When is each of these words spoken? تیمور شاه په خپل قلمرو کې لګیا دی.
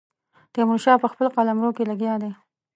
تیمور 0.53 0.79
شاه 0.83 0.97
په 1.03 1.07
خپل 1.11 1.27
قلمرو 1.35 1.69
کې 1.77 1.83
لګیا 1.91 2.15
دی. 2.21 2.31